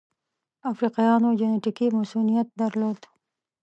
[0.71, 2.99] افریقایانو جنټیکي مصوونیت درلود.